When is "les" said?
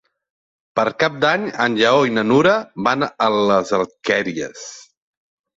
3.51-3.75